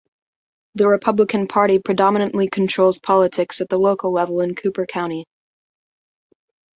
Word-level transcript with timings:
The 0.73 0.87
Republican 0.87 1.45
Party 1.47 1.77
predominantly 1.77 2.49
controls 2.49 2.97
politics 2.97 3.61
at 3.61 3.69
the 3.69 3.77
local 3.77 4.11
level 4.11 4.41
in 4.41 4.55
Cooper 4.55 4.87
County. 4.87 5.27